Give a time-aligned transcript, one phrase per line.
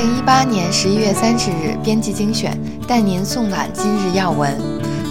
[0.00, 4.58] 零一八年十一月三十日，编辑精选带您送览今日要闻。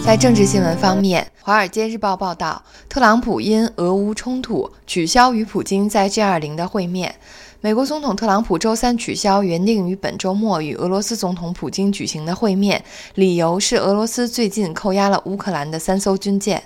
[0.04, 7.14] 在政治新闻方面，《华尔街日报》报道，特朗普因俄乌冲突取消与普京在 G20 的会面。
[7.62, 12.84] 美国总统特朗普周三取消原定于本周末与俄罗斯总统普京举行的会面，
[13.14, 16.64] 理由是俄罗斯最近扣押了乌克兰的三艘军舰。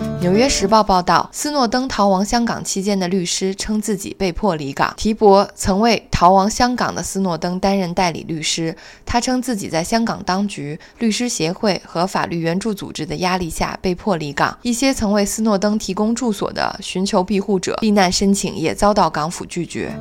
[0.24, 4.94] 《纽约时报》报道，斯诺登逃亡香港期间的律师称自己被迫离港。
[4.96, 8.74] 提伯曾为逃亡香港的斯诺登担任代理律师，
[9.04, 14.56] 他称自己在香港当局、律师协会和法律援助组织的压力下被迫离港。
[14.62, 19.94] 一些曾为斯诺登提供住所的寻求庇护者避难申请也遭到港府拒绝。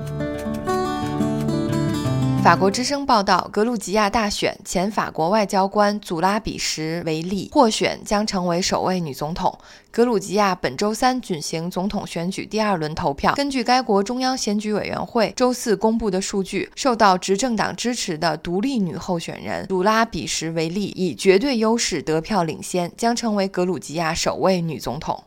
[2.44, 9.58] 法国之声报道，格鲁吉亚大选前法国外交官祖拉比什维利获选，将成为首位女总统。
[9.90, 13.34] 格鲁吉亚本周三举行总统选举第二轮投票。
[13.36, 25.24] 根据该国中央选举委员会周四公布的数据，受到执政党支持的独立女候选人祖拉比什维利以绝对优势得票领先，将成为格鲁吉亚首位女总统。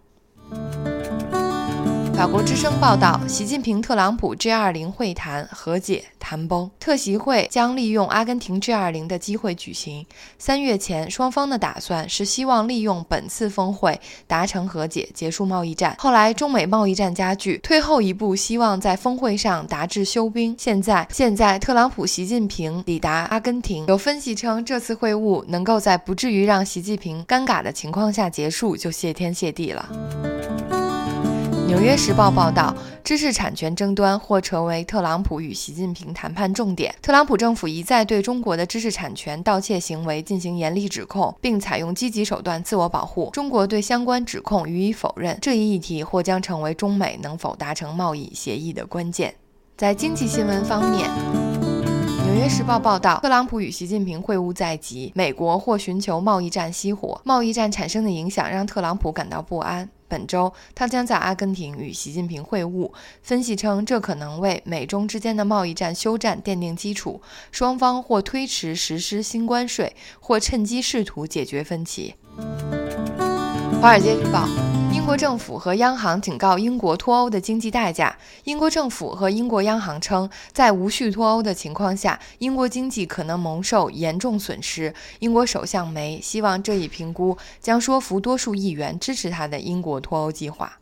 [2.17, 10.07] 法国之声报道，习近平特朗普 G20 会谈和解谈崩，特席会将利用阿根廷 G20 的机会举行。
[10.39, 15.95] 三月前，双方的打算是希望利用本次峰会达成和解，结束贸易战。
[15.99, 20.57] 后来，中美贸易战加剧，退后一步，希望在峰会上达至休兵。
[20.59, 29.87] 现在，现在特朗普、习近平抵达阿根廷，有分析称，这次会晤能够在不至于让习近平尴尬的情况下结束，就谢天谢地了。
[31.67, 32.73] 《纽约时报》报道，
[33.03, 36.95] 知识产权争端或成为特朗普与习近平谈判重点。
[37.03, 43.31] 特朗普政府一再对中国的知识产权盗窃行为进行严厉指控，并采用积极手段自我保护。
[43.33, 45.37] 中国对相关指控予以否认。
[45.43, 49.35] 这一议题或将成为中美能否达成贸易协议的关键。
[49.77, 51.11] 在经济新闻方面，
[52.25, 57.21] 《纽约时报》报道，特朗普与习近平会晤在即，美国或寻求贸易战熄火。
[57.25, 59.91] 贸易战产生的影响让特朗普感到不安。
[60.09, 62.91] 本周，他将在阿根廷与习近平会晤。
[63.23, 67.21] 分析称，这可能为美中之间的贸易战休战奠定基础。
[67.51, 72.15] 双方或推迟实施新关税，或趁机试图解决分歧。
[73.81, 74.47] 《华尔街日报》。
[75.07, 78.19] 英国政府和央行警告英国脱欧的经济代价。
[78.43, 84.93] 英国政府和英国央行称，在无序脱欧的情况下，英国经济可能蒙受严重损失。
[85.21, 90.77] 英国首相梅希望这一评估将说服多数议员支持他的英国脱欧计划。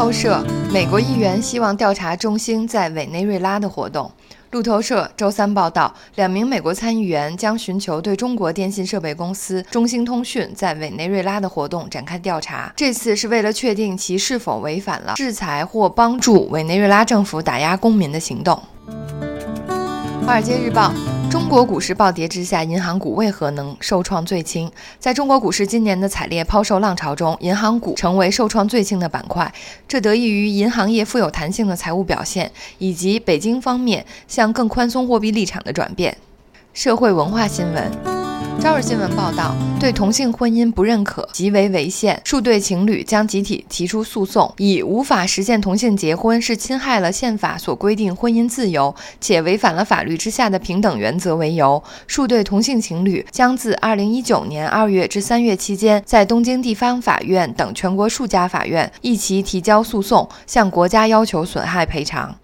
[0.00, 4.10] 路透社：美国议员希望调查中兴在委内瑞拉的活动。
[4.50, 12.72] 路透社周三报道，两名美国参议员将寻求对中国电信设备公司中兴通讯在委内瑞拉的活动展开调查。
[12.74, 18.58] 这次是为了确定其是否违反了制裁或帮助委内瑞拉政府打压公民的行动。
[20.26, 20.90] 《华尔街日报》。
[21.30, 24.68] 中国股市暴跌之下，银行股为何能受创最轻？
[24.98, 29.52] 在中国股市今年的惨烈抛售浪潮中，银行股成为受创最轻的板块，
[29.86, 36.16] 这得益于银行业富有弹性的财务表现，以及北京方面向更宽松货币立场的转变。
[36.74, 38.19] 社会文化新闻。
[38.60, 42.20] 朝日新闻报道，对同性婚姻不认可，极为违宪。
[42.26, 51.82] 数对情侣将集体提出诉讼，以无法实现同性结婚是侵害了宪法所规定婚姻自由，且违反了法律之下的平等原则为由。
[52.06, 62.36] 数对同性情侣将自二零一九年二月至三月期间，在东京地方法院等全国数家法院一齐提交诉讼，向国家要求损害赔偿。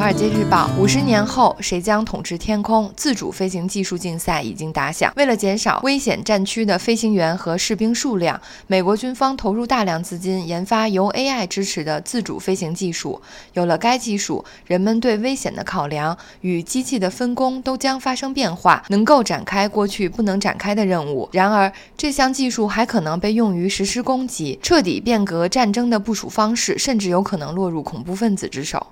[0.00, 2.90] 华尔街日报：五十年后，谁将统治天空？
[2.96, 5.12] 自主飞行技术竞赛已经打响。
[5.14, 13.20] 为了减少危险战区的飞行员和士兵数量，美国军方投入大量资金研发由 AI 支持的自主飞行技术。
[13.52, 21.28] 有了该技术，人们对危险的考量与机器的分工都将发生变化，能够展开过去不能展开的任务。
[21.30, 28.86] 然而，这项技术还可能被用于实施攻击，彻底变革战争的部署方式，甚至有可能落入恐怖分子之手。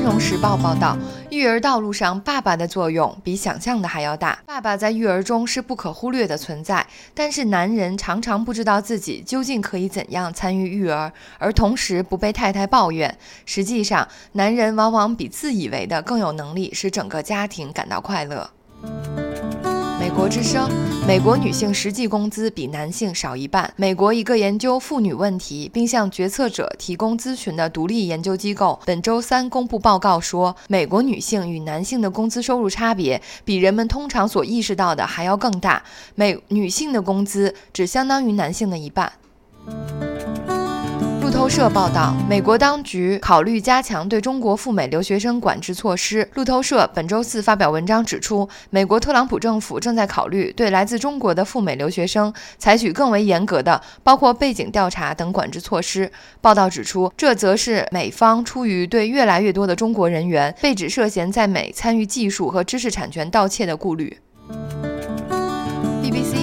[0.00, 0.96] 金融时报报道，
[1.28, 4.38] 育儿道路上，爸爸的作用比想象的还要大。
[4.46, 13.14] 爸爸在育儿中是不可忽略的存在，但是男人常常不知道自己究竟可以怎样参与育儿，而同时不被太太抱怨。
[13.44, 18.50] 实际上，男人往往比自以为的更有能力使整个家庭感到快乐。
[20.10, 20.68] 美国之声：
[21.06, 23.72] 美国女性实际工资比男性少一半。
[23.76, 35.80] 美国一个研究妇女问题并向决策者提供咨询的独立研究机构本周三公布报告说，美国女性与男性的工资收入差别比人们通常所意识到的还要更大。
[36.16, 39.12] 美女性的工资只相当于男性的一半。
[41.40, 46.28] 路透社报道，美国当局考虑加强对中国赴美留学生管制措施。
[46.34, 56.12] 路透社本周四发表文章指出，美国特朗普政府正在考虑对来自中国的赴美留学生采取更为严格的，包括背景调查等管制措施。
[56.42, 64.18] 报道指出，这则是美方出于对越来越多的中国人员被指涉嫌在美参与技术和知识产权盗窃的顾虑。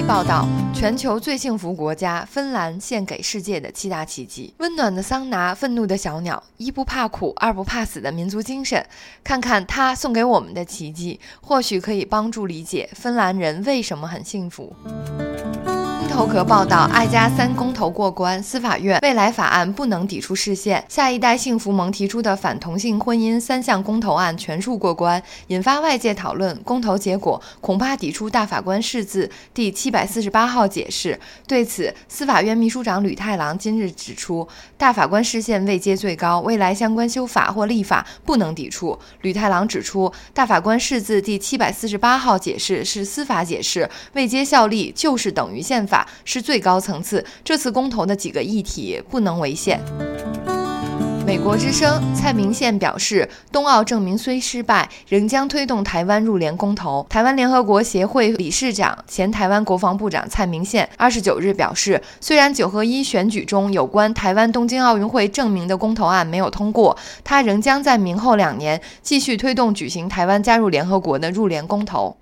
[0.08, 8.82] 报道，全球最幸福国家芬兰献给世界的七大奇迹：温暖的桑拿，愤怒的小鸟，一不怕苦，二不怕死的民族精神。
[9.22, 14.74] 看看他送给我们的奇迹，或许可以帮助理解芬兰人为什么很幸福。
[16.18, 20.84] 头壳报道：爱家三公投过关，司法院未来法案不能抵触视线。
[20.90, 26.60] 下一代幸福盟提出的反同性婚姻三项公投案全数过关，引发外界讨论。
[26.64, 31.20] 公投结果恐怕抵触大法官释字第七百四十八号解释。
[31.48, 38.98] 对此，司法院秘书长吕太郎今日指出，大法官视线位阶最高，未来相关修法或立法不能抵触。
[39.22, 46.07] 吕太郎指出，大法官释字第七百四十八号解释是司法解释，位阶效力就是等于宪法。
[46.26, 47.24] 是最高层次。
[47.44, 49.80] 这次公投的几个议题不能违宪。
[51.26, 57.06] 美国之声蔡明宪表示，冬奥证明虽失败，仍将推动台湾入联公投。
[57.10, 72.16] 台湾联合国协会理事长、前台湾国防部长蔡明宪二十九日表示，虽然九合一选举中有关台湾东京奥运会证明的公投案没有通过，他仍将在明后两年继续推动举行台湾加入联合国的入联公投。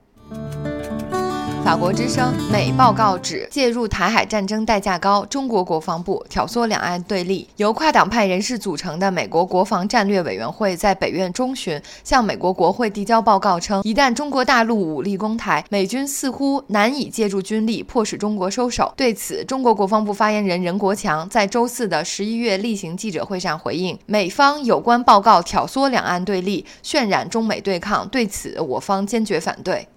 [1.65, 7.49] 法国之声美报告指，介入台海战争代价高，中国国防部挑唆两岸对立。
[7.55, 18.93] 由跨党派人士组成的美国国防战略委员会在北院中旬向美国国会递交报告称，一旦中国大陆武力攻台，美军似乎难以借助军力迫使中国收手。
[18.95, 29.87] 对此，中国国防部发言人任国强在周四的十一月例行记者会上回应，美方有关报告挑唆两岸对立，渲染中美对抗，对此我方坚决反对。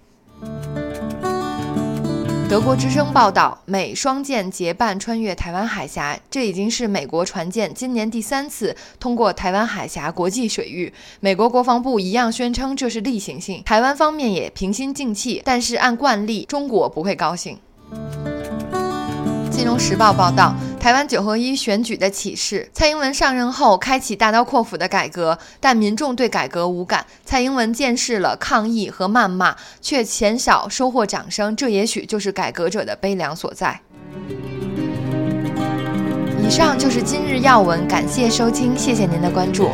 [2.49, 10.91] 德国之声报道，美双舰结伴穿越台湾海峡，这已经是美国船舰今年第三次通过台湾海峡国际水域。
[11.19, 17.55] 美国国防部一样宣称这是例行性，台湾方面也平心静气，但是按惯例，中国不会高兴。
[19.51, 27.05] 金融时报报道，台湾九合一选举的启示：蔡英文上任后开启大刀阔斧的改革，但民众对改革无感。
[27.25, 33.81] 蔡英文见识了抗议和谩骂，却鲜少收获掌声，这也许就是改革者的悲凉所在。
[36.41, 39.69] 以上就是今日要闻，感谢收听，谢谢您的关注。